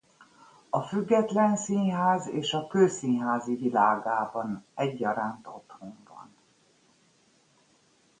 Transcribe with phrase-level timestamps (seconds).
[0.69, 6.33] A független színház és a kőszínházi világában egyaránt otthon van.